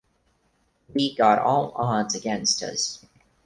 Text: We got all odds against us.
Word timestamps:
We 0.95 1.13
got 1.15 1.37
all 1.37 1.73
odds 1.75 2.15
against 2.15 2.63
us. 2.63 3.05